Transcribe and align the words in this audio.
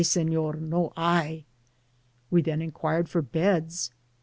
Seiior; 0.01 0.59
no 0.59 0.93
hay 0.97 1.45
V* 1.45 1.45
We 2.31 2.41
then 2.41 2.59
inquired 2.59 3.07
for 3.07 3.21
beds. 3.21 3.91